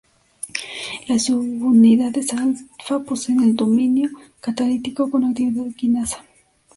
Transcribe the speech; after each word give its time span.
Las 1.07 1.25
subunidades 1.25 2.33
alfa 2.33 3.01
poseen 3.03 3.43
el 3.43 3.55
dominio 3.55 4.09
catalítico 4.41 5.11
con 5.11 5.23
actividad 5.25 5.71
quinasa. 5.77 6.25